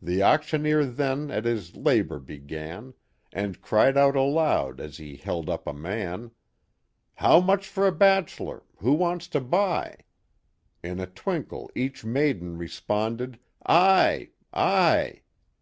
[0.00, 2.94] The auctioneer then at his labor began
[3.30, 6.30] And cried out aloud, as he held up a man, •*
[7.16, 8.62] How much for a bachelor!
[8.78, 9.98] Who wants to buy?
[10.82, 14.30] In a twinkle each maiden responded, I!
[14.54, 15.20] I!